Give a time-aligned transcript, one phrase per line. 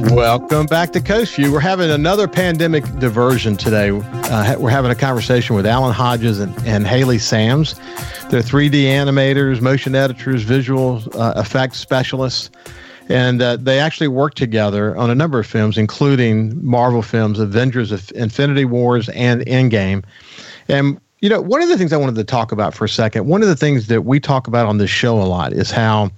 [0.00, 1.52] Welcome back to Coast View.
[1.52, 3.90] We're having another pandemic diversion today.
[3.90, 7.74] Uh, we're having a conversation with Alan Hodges and, and Haley Sams.
[8.30, 12.50] They're 3D animators, motion editors, visual uh, effects specialists,
[13.10, 18.10] and uh, they actually work together on a number of films, including Marvel films, Avengers,
[18.12, 20.02] Infinity Wars, and Endgame.
[20.66, 23.26] And you know, one of the things I wanted to talk about for a second,
[23.26, 26.10] one of the things that we talk about on this show a lot is how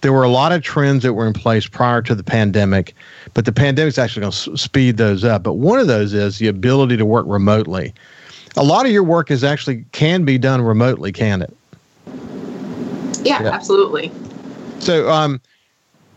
[0.00, 2.94] there were a lot of trends that were in place prior to the pandemic,
[3.32, 5.42] but the pandemic's actually going to speed those up.
[5.42, 7.92] But one of those is the ability to work remotely
[8.56, 11.54] a lot of your work is actually can be done remotely, can it?
[13.22, 13.50] Yeah, yeah.
[13.50, 14.12] absolutely.
[14.78, 15.40] So, um,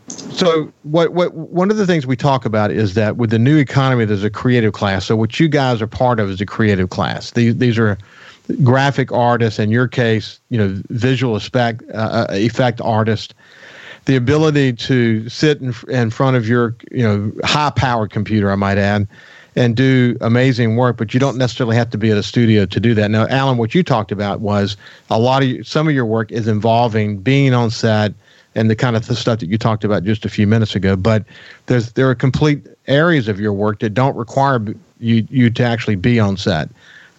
[0.08, 3.58] so what what one of the things we talk about is that with the new
[3.58, 5.06] economy, there's a creative class.
[5.06, 7.32] So what you guys are part of is a creative class.
[7.32, 7.98] These these are
[8.64, 13.34] graphic artist, In your case, you know, visual effect uh, uh effect artists.
[14.06, 18.56] The ability to sit in, in front of your you know high powered computer, I
[18.56, 19.08] might add,
[19.58, 22.80] and do amazing work, but you don't necessarily have to be at a studio to
[22.80, 23.12] do that.
[23.12, 24.78] Now, Alan, what you talked about was
[25.10, 28.14] a lot of some of your work is involving being on set
[28.56, 30.96] and the kind of the stuff that you talked about just a few minutes ago.
[30.96, 31.26] But
[31.66, 34.64] there's there are complete areas of your work that don't require
[35.00, 36.70] you you to actually be on set.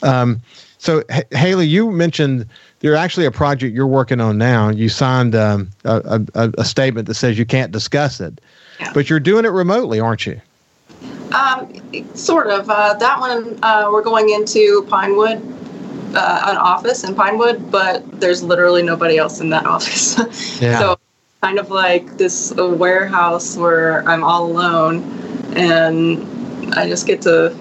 [0.03, 0.41] Um,
[0.79, 2.47] so, H- Haley, you mentioned
[2.81, 4.71] there's actually a project you're working on now.
[4.71, 8.41] You signed um, a, a, a, statement that says you can't discuss it,
[8.79, 8.93] yeah.
[8.93, 10.41] but you're doing it remotely, aren't you?
[11.35, 12.71] Um, sort of.
[12.71, 15.39] Uh, that one, uh, we're going into Pinewood,
[16.15, 20.61] uh, an office in Pinewood, but there's literally nobody else in that office.
[20.63, 20.79] yeah.
[20.79, 20.99] So,
[21.43, 25.03] kind of like this warehouse where I'm all alone,
[25.57, 27.57] and I just get to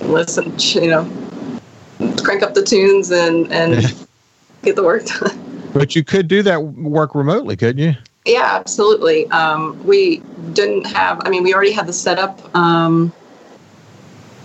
[0.00, 1.23] listen, you know,
[2.24, 3.94] crank up the tunes and and
[4.62, 5.40] get the work done.
[5.74, 7.96] But you could do that work remotely, couldn't you?
[8.24, 9.28] Yeah, absolutely.
[9.32, 10.18] Um, we
[10.52, 11.20] didn't have.
[11.26, 13.12] I mean, we already had the setup um,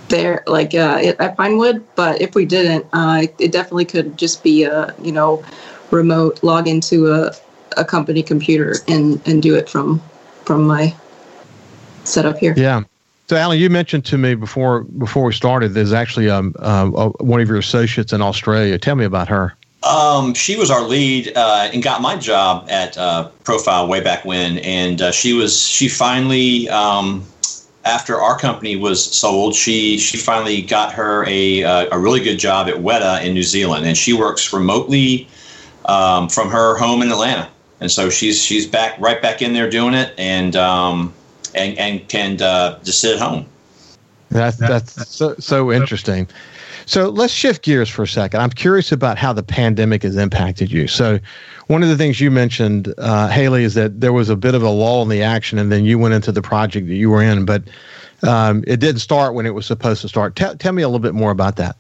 [0.08, 1.86] there, like uh, at Pinewood.
[1.94, 5.44] But if we didn't, uh, it definitely could just be a you know
[5.92, 7.32] remote log into a,
[7.78, 10.02] a company computer and and do it from
[10.46, 10.96] from my
[12.06, 12.56] setup here.
[12.58, 12.84] Yeah.
[13.30, 15.76] So, Alan, you mentioned to me before before we started.
[15.76, 18.80] There's actually um, uh, one of your associates in Australia.
[18.80, 19.56] Tell me about her.
[19.84, 24.26] Um, she was our lead uh, and got my job at uh, Profile way back
[24.26, 27.24] when, and uh, she was she finally um,
[27.86, 32.40] after our company was sold, she she finally got her a uh, a really good
[32.40, 35.28] job at Weta in New Zealand, and she works remotely
[35.86, 37.48] um, from her home in Atlanta,
[37.80, 41.14] and so she's she's back right back in there doing it, and um,
[41.56, 43.46] and and can uh, just sit at home.
[44.30, 46.28] That's that's so so interesting.
[46.86, 48.42] So let's shift gears for a second.
[48.42, 50.88] I'm curious about how the pandemic has impacted you.
[50.88, 51.20] So,
[51.68, 54.64] one of the things you mentioned, uh, Haley, is that there was a bit of
[54.64, 57.22] a lull in the action, and then you went into the project that you were
[57.22, 57.62] in, but
[58.28, 60.36] um, it didn't start when it was supposed to start.
[60.36, 61.76] T- tell me a little bit more about that.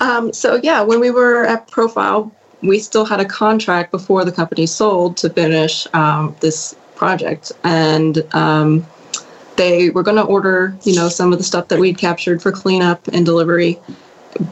[0.00, 4.32] Um, so, yeah, when we were at Profile, we still had a contract before the
[4.32, 8.86] company sold to finish um, this project, and um,
[9.56, 12.52] they were going to order, you know, some of the stuff that we'd captured for
[12.52, 13.76] cleanup and delivery,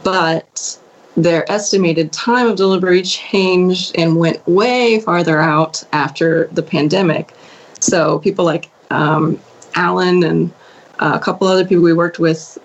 [0.03, 0.77] but
[1.17, 7.33] their estimated time of delivery changed and went way farther out after the pandemic.
[7.79, 9.39] So people like um,
[9.77, 10.53] Alan and
[10.99, 12.59] uh, a couple other people we worked with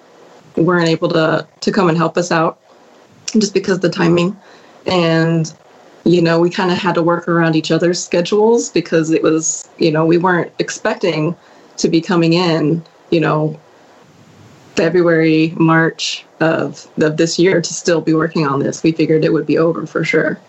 [0.55, 2.57] weren't able to to come and help us out
[3.33, 4.35] just because of the timing.
[4.87, 5.53] And
[6.05, 9.67] you know, we kind of had to work around each other's schedules because it was,
[9.79, 11.35] you know, we weren't expecting
[11.77, 13.59] to be coming in, you know,
[14.75, 18.83] February, March of, of this year to still be working on this.
[18.83, 20.39] We figured it would be over for sure.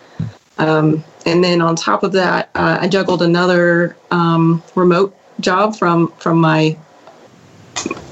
[0.59, 6.11] Um, and then on top of that, uh, I juggled another um, remote job from
[6.13, 6.77] from my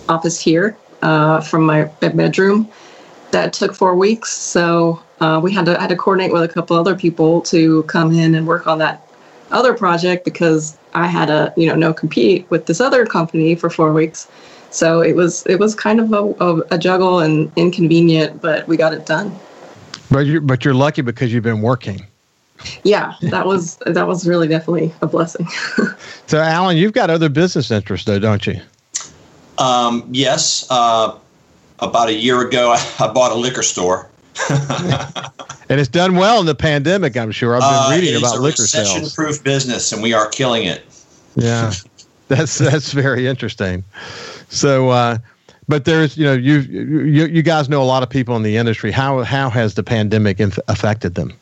[0.07, 2.69] office here, uh, from my bedroom.
[3.35, 6.77] That took four weeks, so uh, we had to had to coordinate with a couple
[6.77, 9.05] other people to come in and work on that
[9.51, 13.69] other project because I had a you know no compete with this other company for
[13.69, 14.29] four weeks.
[14.69, 18.77] So it was it was kind of a, a, a juggle and inconvenient, but we
[18.77, 19.37] got it done.
[20.09, 22.05] But you but you're lucky because you've been working.
[22.85, 25.45] Yeah, that was that was really definitely a blessing.
[26.27, 28.61] so, Alan, you've got other business interests, though, don't you?
[29.57, 30.65] Um, yes.
[30.69, 31.17] Uh,
[31.79, 34.09] about a year ago, I, bought a liquor store
[35.69, 37.15] and it's done well in the pandemic.
[37.15, 37.55] I'm sure.
[37.55, 38.87] I've been Uh, reading about liquor sales.
[38.89, 40.83] It's recession-proof business, and we are killing it.
[41.35, 41.71] Yeah,
[42.27, 43.83] that's that's very interesting.
[44.49, 45.17] So, uh,
[45.67, 48.57] but there's you know you you you guys know a lot of people in the
[48.57, 48.91] industry.
[48.91, 51.33] How how has the pandemic inf- affected them?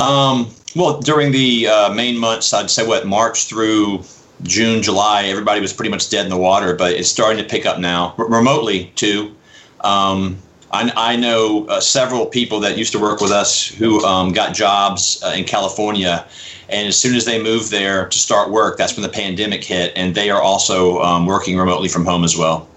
[0.00, 4.04] Um, well, during the uh, main months, I'd say what March through
[4.44, 7.66] June, July, everybody was pretty much dead in the water, but it's starting to pick
[7.66, 9.34] up now, R- remotely too.
[9.80, 10.38] Um,
[10.72, 14.54] I, I know uh, several people that used to work with us who um, got
[14.54, 16.26] jobs uh, in California,
[16.68, 19.92] and as soon as they moved there to start work, that's when the pandemic hit,
[19.96, 22.68] and they are also um, working remotely from home as well,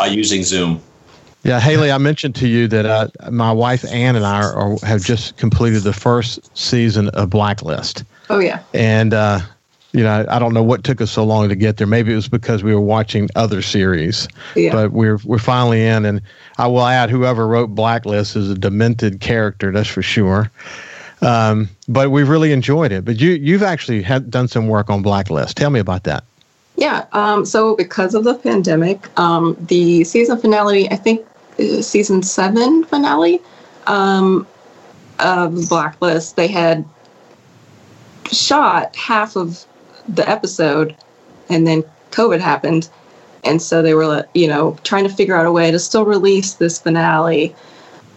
[0.00, 0.80] uh, using Zoom.
[1.42, 4.76] Yeah, Haley, I mentioned to you that uh, my wife Ann and I are, are,
[4.84, 8.62] have just completed the first season of Blacklist, Oh yeah.
[8.74, 9.40] and uh,
[9.92, 11.86] you know I don't know what took us so long to get there.
[11.86, 14.72] Maybe it was because we were watching other series, Yeah.
[14.72, 16.04] but we're we're finally in.
[16.04, 16.20] And
[16.58, 20.50] I will add, whoever wrote Blacklist is a demented character, that's for sure.
[21.22, 23.04] Um, but we've really enjoyed it.
[23.04, 25.56] But you you've actually had done some work on Blacklist.
[25.56, 26.24] Tell me about that.
[26.76, 27.04] Yeah.
[27.12, 31.26] Um, so because of the pandemic, um, the season finale, I think,
[31.82, 33.42] season seven finale
[33.86, 34.46] um,
[35.18, 36.86] of Blacklist, they had
[38.32, 39.66] shot half of
[40.08, 40.96] the episode,
[41.48, 42.88] and then COVID happened,
[43.44, 46.54] and so they were, you know, trying to figure out a way to still release
[46.54, 47.54] this finale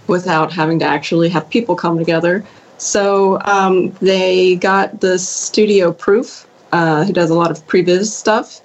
[0.07, 2.45] without having to actually have people come together.
[2.77, 8.59] So um, they got the studio Proof, uh, who does a lot of previs stuff,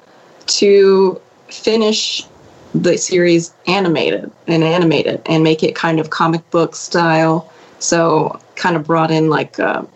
[0.46, 2.26] to finish
[2.74, 7.50] the series animated and animate it and make it kind of comic book style.
[7.78, 9.86] So kind of brought in like a,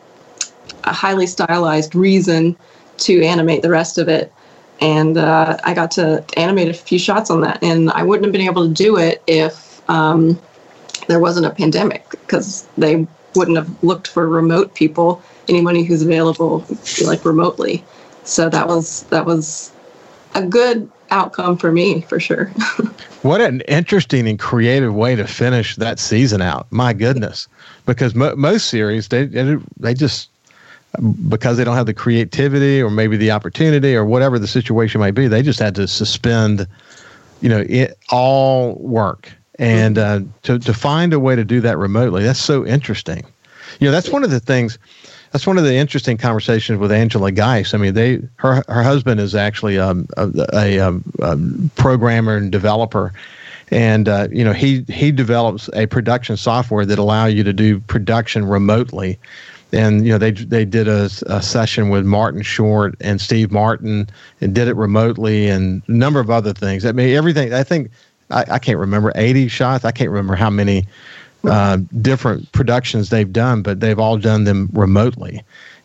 [0.84, 2.56] a highly stylized reason
[3.02, 4.32] to animate the rest of it.
[4.80, 8.32] And uh, I got to animate a few shots on that, and I wouldn't have
[8.32, 10.40] been able to do it if um,
[11.06, 13.06] there wasn't a pandemic because they
[13.36, 16.64] wouldn't have looked for remote people, anybody who's available
[17.04, 17.84] like remotely.
[18.24, 19.72] So that was that was
[20.34, 22.50] a good outcome for me for sure.
[23.22, 26.66] What an interesting and creative way to finish that season out.
[26.72, 27.46] My goodness,
[27.86, 29.26] because mo- most series they
[29.78, 30.28] they just
[31.28, 35.14] because they don't have the creativity or maybe the opportunity or whatever the situation might
[35.14, 36.66] be, they just had to suspend,
[37.40, 41.78] you know, it, all work and uh, to to find a way to do that
[41.78, 42.22] remotely.
[42.22, 43.24] That's so interesting.
[43.80, 44.78] You know, that's one of the things.
[45.30, 47.72] That's one of the interesting conversations with Angela Geis.
[47.72, 52.50] I mean, they her her husband is actually um, a, a, um, um, programmer and
[52.52, 53.12] developer,
[53.70, 57.80] and uh, you know he he develops a production software that allow you to do
[57.80, 59.18] production remotely.
[59.72, 64.08] And you know they they did a, a session with Martin Short and Steve Martin
[64.40, 66.84] and did it remotely and a number of other things.
[66.84, 67.54] I mean everything.
[67.54, 67.90] I think
[68.30, 69.84] I, I can't remember eighty shots.
[69.84, 70.86] I can't remember how many
[71.44, 75.42] uh, different productions they've done, but they've all done them remotely.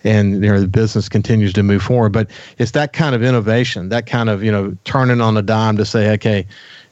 [0.07, 3.89] And you know the business continues to move forward, but it's that kind of innovation,
[3.89, 6.45] that kind of you know turning on a dime to say, okay,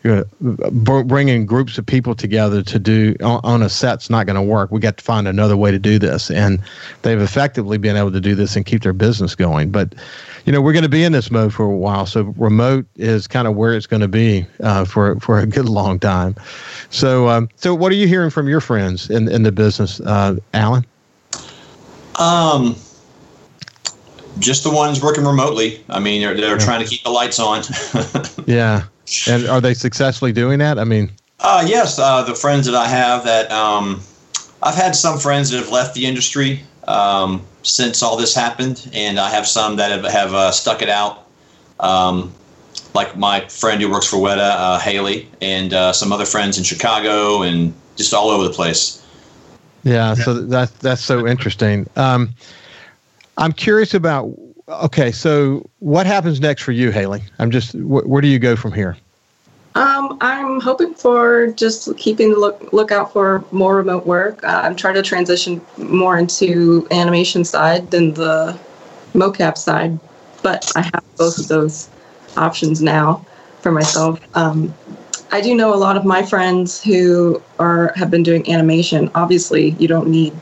[0.06, 4.42] you bringing groups of people together to do on, on a set's not going to
[4.42, 4.70] work.
[4.72, 6.62] We got to find another way to do this, and
[7.02, 9.72] they've effectively been able to do this and keep their business going.
[9.72, 9.96] But
[10.46, 13.26] you know, we're going to be in this mode for a while, so remote is
[13.26, 16.36] kind of where it's going to be uh, for for a good long time.
[16.92, 20.36] So, um, so what are you hearing from your friends in in the business, uh,
[20.54, 20.86] Alan?
[22.20, 22.76] Um,
[24.40, 25.84] just the ones working remotely.
[25.90, 27.64] I mean, they're, they're trying to keep the lights on.
[28.48, 28.84] Yeah,
[29.28, 30.78] and are they successfully doing that?
[30.78, 34.02] I mean, Uh, yes, uh, the friends that I have that um,
[34.62, 39.20] I've had some friends that have left the industry um, since all this happened, and
[39.20, 41.28] I have some that have, have uh, stuck it out.
[41.80, 42.34] Um,
[42.94, 46.64] like my friend who works for Weta, uh, Haley, and uh, some other friends in
[46.64, 49.04] Chicago, and just all over the place.
[49.84, 51.88] Yeah, so that's that's so interesting.
[51.96, 52.34] Um,
[53.38, 54.32] I'm curious about.
[54.68, 57.24] Okay, so what happens next for you, Haley?
[57.40, 57.74] I'm just.
[57.74, 58.98] Wh- where do you go from here?
[59.76, 64.44] Um, I'm hoping for just keeping the look lookout for more remote work.
[64.44, 68.58] Uh, I'm trying to transition more into animation side than the
[69.14, 70.00] mocap side,
[70.42, 71.90] but I have both of those
[72.38, 73.26] options now
[73.62, 74.20] for myself.
[74.36, 74.74] Um,
[75.32, 79.12] I do know a lot of my friends who are have been doing animation.
[79.14, 80.34] Obviously, you don't need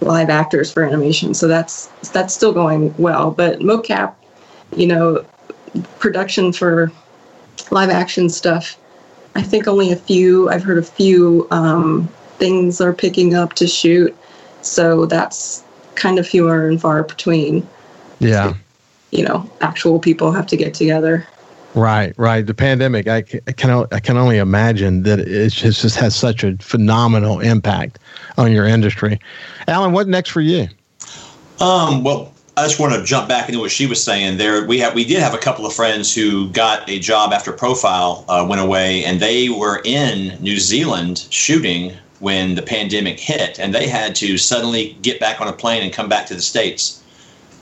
[0.00, 3.30] live actors for animation, so that's that's still going well.
[3.30, 4.14] But mocap,
[4.76, 5.24] you know,
[5.98, 6.92] production for
[7.70, 8.78] live action stuff.
[9.34, 10.48] I think only a few.
[10.48, 14.16] I've heard a few um, things are picking up to shoot,
[14.62, 15.64] so that's
[15.94, 17.66] kind of fewer and far between.
[18.20, 18.54] Yeah,
[19.10, 21.26] You know, actual people have to get together.
[21.74, 22.46] Right, right.
[22.46, 26.56] The pandemic, I, can I can only imagine that it just, just has such a
[26.56, 27.98] phenomenal impact
[28.36, 29.20] on your industry.
[29.66, 30.68] Alan, what next for you?
[31.60, 34.38] Um, well, I just want to jump back into what she was saying.
[34.38, 37.52] There, we have we did have a couple of friends who got a job after
[37.52, 43.60] Profile uh, went away, and they were in New Zealand shooting when the pandemic hit,
[43.60, 46.42] and they had to suddenly get back on a plane and come back to the
[46.42, 47.00] states.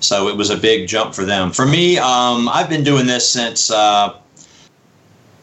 [0.07, 1.51] So it was a big jump for them.
[1.51, 4.17] For me, um, I've been doing this since uh,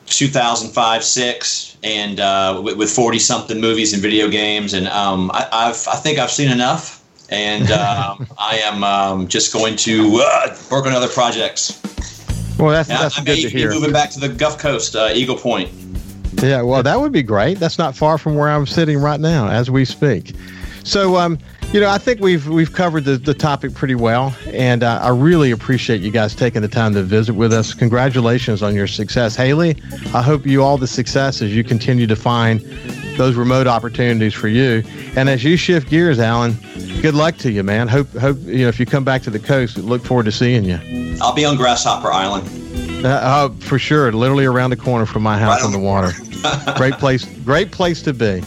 [0.06, 5.88] 2005, six, and uh, with 40 something movies and video games, and um, I, have
[5.92, 10.86] I think I've seen enough and um, I am um, just going to uh, work
[10.86, 11.82] on other projects.
[12.58, 13.72] Well, that's that's I, good to hear.
[13.72, 15.70] Moving back to the Gulf Coast, uh, Eagle Point.
[16.42, 17.60] Yeah, well, that would be great.
[17.60, 20.34] That's not far from where I'm sitting right now as we speak.
[20.84, 21.40] So, um,
[21.74, 25.10] you know, I think we've we've covered the, the topic pretty well, and uh, I
[25.10, 27.74] really appreciate you guys taking the time to visit with us.
[27.74, 29.76] Congratulations on your success, Haley.
[30.14, 32.60] I hope you all the success as you continue to find
[33.18, 34.84] those remote opportunities for you.
[35.16, 36.58] And as you shift gears, Alan,
[37.02, 37.88] good luck to you, man.
[37.88, 40.66] Hope hope you know if you come back to the coast, look forward to seeing
[40.66, 40.80] you.
[41.22, 42.48] I'll be on Grasshopper Island.
[43.04, 46.12] Uh, uh, for sure, literally around the corner from my house right on the water.
[46.78, 48.44] great place, great place to be.